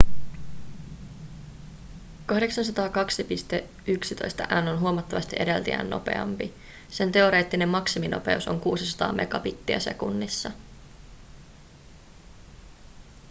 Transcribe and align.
802.11n 2.31 4.69
on 4.71 4.79
huomattavasti 4.79 5.35
edeltäjiään 5.39 5.89
nopeampi 5.89 6.53
sen 6.89 7.11
teoreettinen 7.11 7.69
maksiminopeus 7.69 8.47
on 8.47 8.61
600 8.61 9.11
megabittiä 9.13 9.79
sekunnissa 9.79 10.51